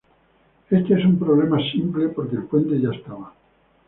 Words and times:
Éste 0.71 0.95
es 0.95 1.05
un 1.05 1.19
problema 1.19 1.59
simple, 1.71 2.07
porque 2.09 2.35
el 2.37 2.45
puente 2.45 2.81
ya 2.81 2.89
estaba. 2.89 3.35